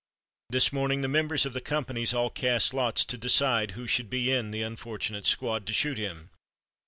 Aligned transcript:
This 0.49 0.73
morning 0.73 1.01
the 1.01 1.07
members 1.07 1.45
of 1.45 1.53
the 1.53 1.61
companies 1.61 2.11
all 2.11 2.31
cast 2.31 2.73
lots 2.73 3.05
to 3.05 3.19
decide 3.19 3.71
who 3.77 3.85
should 3.85 4.09
be 4.09 4.31
in 4.31 4.49
the 4.49 4.63
unfortunate 4.63 5.27
squad 5.27 5.67
to 5.67 5.73
shoot 5.73 5.99
him. 5.99 6.31